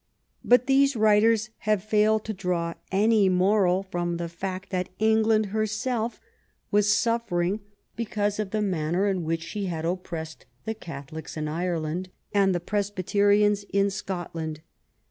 [0.43, 6.19] But these writers have failed to draw any moral from the fact that England herself
[6.71, 7.59] was suffering
[7.95, 9.65] because of the man 96 ON THE ROUGH EDGE OF BATTLE ner in which she
[9.67, 14.61] had oppressed the Catholics in Ire land and the Presbvterians in Scotland.